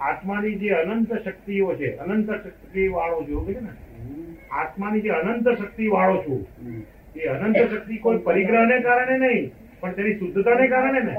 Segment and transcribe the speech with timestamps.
[0.00, 3.72] આત્માની જે અનંત શક્તિઓ છે અનંત શક્તિ વાળો છું કે ને?
[4.50, 6.40] આત્માની જે અનંત શક્તિ વાળો છું.
[7.16, 11.14] એ અનંત શક્તિ કોઈ પરિગ્રહને કારણે નહીં પણ તેની શુદ્ધતાને કારણે ને?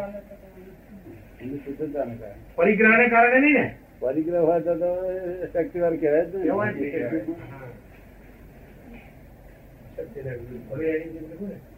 [1.56, 2.36] શુદ્ધતાને કારણે.
[2.56, 3.66] પરિગ્રહને કારણે નહીં ને?
[4.00, 4.73] પરિગ્રહ હોય તો
[5.54, 6.23] શક્તિ વાર કહેવાય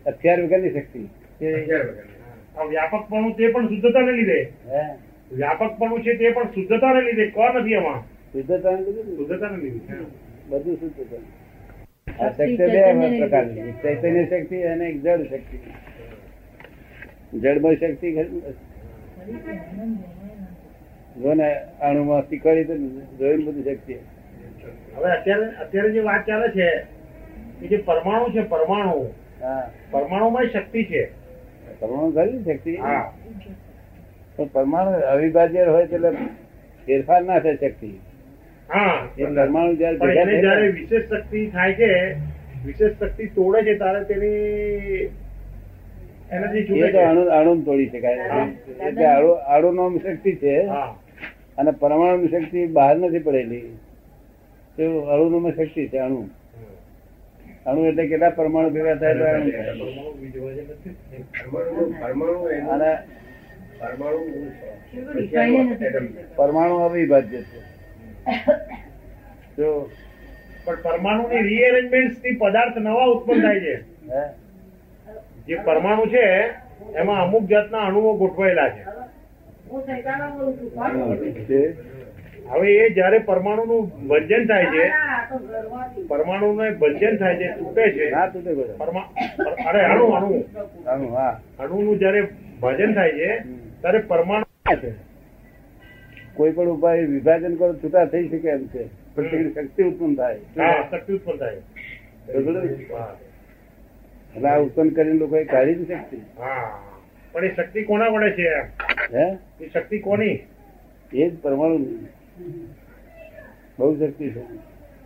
[0.06, 1.02] હથિયાર વગરની શક્તિ.
[1.40, 1.48] કે
[2.58, 4.40] આ વ્યાપકપણું તે પણ શુદ્ધતાને લીધે.
[4.72, 4.84] હે.
[5.32, 7.26] વ્યાપકપણું છે તે પણ શુદ્ધતાને લીધે.
[7.28, 8.02] કોણ નથી એમાં
[8.34, 9.16] શુદ્ધતા કીધું ને?
[9.16, 9.94] શુદ્ધતાને લીધે
[10.50, 12.26] બધું શુદ્ધતા.
[12.26, 15.58] આ શક્તિ બે પ્રકારની ચૈતન્ય શક્તિ અને એક જળ શક્તિ.
[17.40, 18.42] જળમય શક્તિ ખરી?
[21.24, 21.50] જો ને
[21.82, 22.78] અણુમાં શીખવાડી તો
[23.18, 23.94] જોઈને બધી શક્તિ.
[24.96, 26.68] હવે અત્યારે અત્યારે જે વાત ચાલે છે
[27.62, 29.14] એ જે પરમાણુ છે પરમાણુ.
[29.92, 31.04] પરમાણુમાં શક્તિ છે.
[31.80, 32.76] પરમાણુ ખરી શક્તિ?
[32.76, 33.14] હા.
[34.38, 36.10] પણ પરમાણુ અવિભાજ્ય હોય એટલે
[36.88, 37.92] ફેરફાર ના થાય શક્તિ.
[39.18, 41.90] એ પરમાણુ જયારે વિશેષ શક્તિ થાય છે
[42.66, 45.10] વિશેષ શક્તિ તોડે છે ત્યારે તેની
[46.32, 47.04] એનર્જી એ છૂટે તો છે.
[47.04, 48.18] અણુ અણુ તોડી શકાય.
[48.88, 50.56] એટલે અણુ અણુનો શક્તિ છે.
[51.58, 53.68] અને પરમાણુ શક્તિ બહાર નથી પડેલી.
[54.78, 54.84] તો
[55.14, 56.20] અણુનો શક્તિ છે અણુ.
[57.66, 59.48] અણુ એટલે કેટલા પરમાણુ ભેગા થાય તો અણુ.
[63.86, 64.52] પરમાણુ.
[66.36, 67.60] પરમાણુ અવિભાજ્ય છે.
[69.58, 69.90] જો
[70.66, 73.76] પણ પરમાણુની રીએરેન્જમેન્ટથી પદાર્થ નવા ઉત્પન્ન થાય છે.
[75.48, 76.26] જે પરમાણુ છે
[76.96, 78.84] એમાં અમુક જાતના અણુઓ ગોઠવાયેલા છે.
[81.44, 81.62] છે.
[82.50, 84.84] હવે એ જયારે પરમાણુનું ભંજન થાય છે
[86.08, 88.10] પરમાણુનું ભંજન થાય છે તૂટે છે.
[88.10, 88.24] ના
[89.70, 90.44] અરે અણુ અણુ.
[91.60, 92.22] અણુ નું જયારે
[92.62, 94.92] ભજન થાય છે ત્યારે પરમાણુ છે?
[96.34, 98.84] કોઈ પણ ઉપાય વિભાજન કરો છૂટા થઈ શકે એમ છે.
[99.16, 100.40] પણ શક્તિ ઉત્પન્ન થાય.
[100.92, 101.62] શક્તિ ઉત્પન્ન થાય.
[104.36, 106.18] એટલે આ ઉત્પન્ન કરીને લોકોએ કાઢી નથી શક્તિ.
[107.32, 108.50] પણ એ શક્તિ કોના વડે છે
[109.14, 109.38] હે?
[109.62, 110.40] એ શક્તિ કોની?
[111.14, 111.78] એ જ પરમાણુ.
[113.80, 114.44] બહુ શક્તિ છે.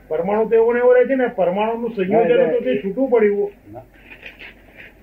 [0.07, 3.51] પરમાણુ તો એવો એવું એવો રહે છે ને પરમાણુ નું સંયોજન તો તે છૂટું પડ્યું.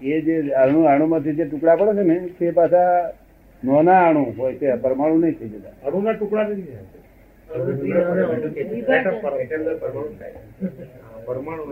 [0.03, 3.13] એ જે અણુ અણુમાંથી જે ટુકડા પડે છે ને તે પાછા
[3.65, 5.73] નાના અણુ હોય છે પરમાણુ નહીં થઈ જતા.
[5.87, 6.63] અણુના ટુકડા નથી
[11.27, 11.63] પરમાણુ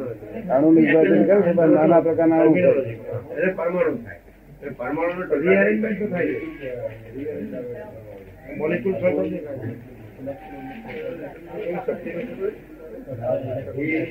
[0.50, 1.24] અણુ વિભાજન.
[1.24, 1.52] કરે છે?
[1.52, 2.54] પણ નાના પ્રકારના અણુ
[3.56, 4.18] પરમાણુ થાય.
[4.70, 5.22] પરમાણુ.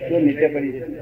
[0.10, 1.02] તો નીચે પડી જોઈએ.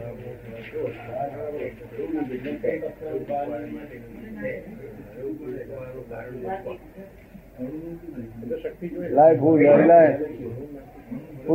[9.12, 10.14] લાય ફૂલ લાય લાય.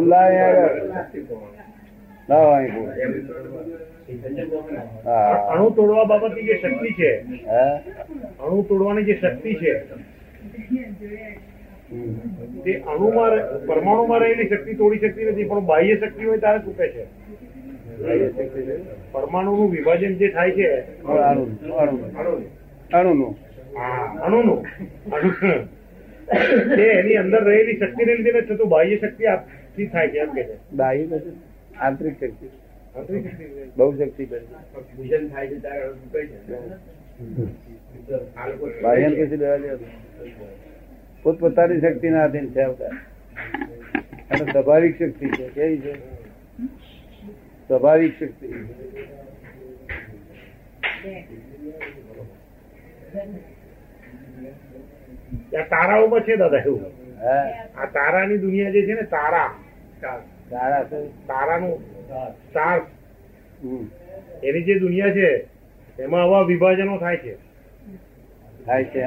[0.06, 0.47] લાય
[2.28, 2.88] લાવ અહીં ફૂલ
[5.50, 7.10] અણુ તોડવા બાબતની જે શક્તિ છે
[8.41, 9.72] અણુ તોડવાની જે શક્તિ છે
[12.65, 13.33] તે અણુમાં
[13.66, 17.04] પરમાણુમાં રહેલી શક્તિ તોડી શકતી નથી પણ બાહ્ય શક્તિ હોય ત્યારે તૂટે છે.
[19.12, 20.66] પરમાણુનું વિભાજન જે થાય છે
[21.04, 21.44] અણુ
[21.77, 21.94] અણુ.
[22.93, 23.33] અણુનું.
[23.76, 24.60] અણુનું
[25.14, 25.31] અણુ
[26.76, 30.56] તે એની અંદર રહેલી શક્તિને લીધે થતું બાહ્ય શક્તિ આપતી થાય છે એમ કે છે.
[30.72, 31.34] બાહ્ય નથી
[31.78, 32.47] આંતરિક શક્તિ.
[32.97, 33.65] આંતરિક શક્તિ છે.
[33.76, 34.47] બહુ શક્તિ કરી
[38.82, 40.42] બાહ્ય કશું લેવા દેવા નહીં.
[41.22, 42.62] પોતપોતાની શક્તિ ના આધીન છે
[44.31, 45.48] અને સ્વાભાવિક શક્તિ છે.
[45.48, 45.94] કેવી છે?
[47.69, 48.48] સ્વાભાવિક શક્તિ.
[55.70, 56.81] તારાઓમાં છે દાદા એવું.
[57.78, 59.50] આ તારાની દુનિયા જે છે ને તારા.
[60.50, 60.82] તારા
[61.26, 61.75] તારાનું
[62.50, 62.81] સ્ટાર
[64.44, 65.47] એની જે દુનિયા છે
[65.98, 67.34] એમાં આવા વિભાજનો થાય છે.
[68.66, 69.00] થાય છે?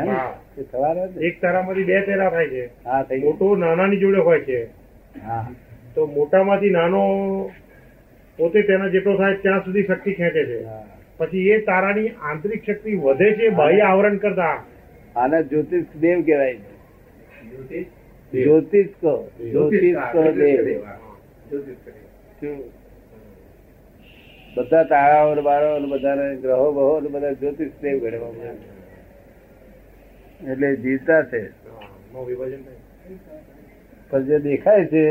[1.25, 2.67] એક તારામાંથી બે તારા થાય છે.
[3.17, 4.63] મોટો નાનાની જોડે હોય છે.
[5.25, 5.51] હા.
[5.95, 7.01] તો મોટામાંથી નાનો
[8.37, 10.65] પોતે તેના જેટલો થાય ત્યાં સુધી શક્તિ ખેંચે છે.
[11.17, 14.63] પછી એ તારાની આંતરિક શક્તિ વધે છે બાહ્ય આવરણ કરતા.
[15.15, 17.83] આને જ્યોતિષ દેવ કહેવાય છે.
[18.33, 19.31] જ્યોતિષ કહો.
[19.51, 20.83] જ્યોતિષ કહો દેવ.
[24.55, 25.41] બધા તારાઓ ને
[25.79, 28.79] ને બધાને ગ્રહો બહો ને બધા જ્યોતિષ દેવ ગણવામાં
[30.51, 31.49] એટલે જીવતા છે.
[34.09, 35.03] પણ જે દેખાય છે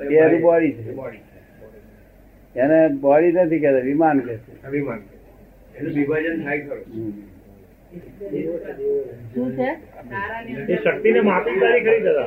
[0.00, 0.90] એનું બોડી છે.
[2.56, 5.00] એને બોડી નથી કહેતા વિમાન કહે છે વિમાન
[5.76, 7.33] એનું વિભાજન થાય ખરું.
[9.34, 9.68] શું છે?
[10.68, 12.26] એ શક્તિને માપી તારી ખરી દાદા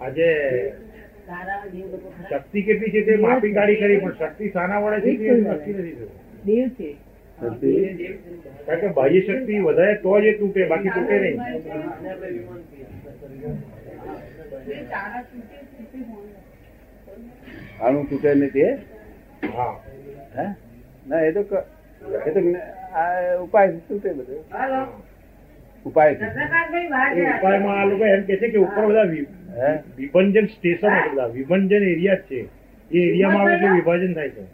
[0.00, 0.28] આજે
[2.28, 5.74] શક્તિ કેટલી છે તે માપી કાઢી ખરી પણ શક્તિ સાના વડે છે તે નથી
[6.44, 6.90] દેવ છે.
[7.38, 11.38] કારણ કે બાહ્ય શક્તિ વધારે તો જ એ તૂટે બાકી તૂટે નહીં.
[17.80, 18.66] આનું તૂટે નહીં તે?
[19.50, 19.74] હા.
[20.36, 20.46] હે?
[21.06, 21.42] ના એ તો
[22.26, 22.40] એ તો
[22.94, 24.40] આ ઉપાય તૂટે બધું?
[25.86, 29.02] ઉપાય ઉપાયમાં આ લોકો એમ કે છે કે ઉપર બધા
[29.96, 31.26] વિભંજન સ્ટેશન બધા.
[31.26, 32.40] વિભંજન એરિયા છે.
[32.90, 34.14] એ એરિયામાં આવે વિભાજન?
[34.14, 34.44] થાય છે.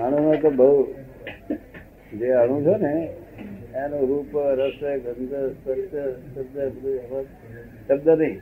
[0.00, 0.94] આણું તો બહુ
[2.14, 2.92] જે અણુ છે ને
[3.74, 5.94] એનું રૂપ રસ ગંધ સ્પર્શ
[6.34, 7.26] શબ્દ બધું
[7.88, 8.36] શબ્દ નહીં.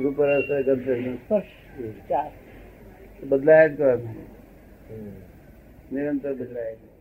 [0.00, 1.44] રૂપ રસ ગંધ સ્પર્શ.
[3.24, 3.96] બદલાય જ કરે
[5.92, 6.95] નિરંતર બદલાય કરે.